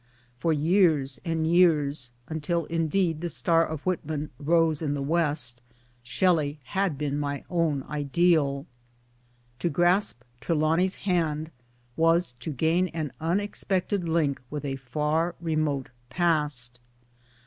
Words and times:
For 0.39 0.51
years 0.51 1.19
and 1.23 1.45
years 1.45 2.09
until 2.27 2.65
indeed 2.65 3.21
the 3.21 3.29
star 3.29 3.63
of 3.63 3.83
Whitman 3.85 4.31
rose 4.39 4.81
in 4.81 4.95
the 4.95 5.01
West 5.03 5.61
Shelley 6.01 6.59
had 6.63 6.97
been 6.97 7.19
my 7.19 7.43
own 7.51 7.83
ideal. 7.83 8.65
To 9.59 9.69
grasp 9.69 10.23
Trelawny 10.41 10.87
's 10.87 10.95
hand 11.05 11.51
was 11.95 12.31
to 12.39 12.49
gain 12.51 12.87
an 12.87 13.11
unexpected 13.21 14.09
link 14.09 14.41
with 14.49 14.65
a 14.65 14.77
far 14.77 15.35
remote 15.39 15.89
past. 16.09 16.79